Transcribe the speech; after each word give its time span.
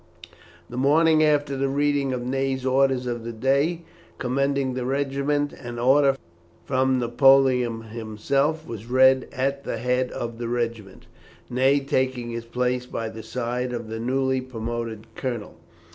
The 0.67 0.77
morning 0.77 1.21
after 1.23 1.55
the 1.55 1.69
reading 1.69 2.11
of 2.11 2.25
Ney's 2.25 2.65
order 2.65 2.95
of 2.95 3.23
the 3.23 3.31
day 3.31 3.83
commending 4.17 4.73
the 4.73 4.83
regiment, 4.83 5.53
an 5.53 5.77
order 5.77 6.15
from 6.65 6.97
Napoleon 6.97 7.81
himself 7.83 8.65
was 8.65 8.87
read 8.87 9.27
at 9.31 9.63
the 9.63 9.77
head 9.77 10.09
of 10.09 10.39
the 10.39 10.47
regiment, 10.47 11.05
Ney 11.51 11.81
taking 11.81 12.31
his 12.31 12.45
place 12.45 12.87
by 12.87 13.09
the 13.09 13.21
side 13.21 13.73
of 13.73 13.89
the 13.89 13.99
newly 13.99 14.41
promoted 14.41 15.05
colonel. 15.13 15.57